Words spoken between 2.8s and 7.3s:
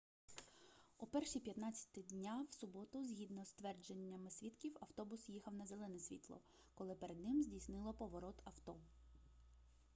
згідно з твердженнями свідків автобус їхав на зелене світло коли перед